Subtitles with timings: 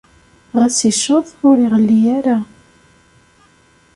[0.59, 2.37] Ɣas icceḍ, ur iɣelli ara.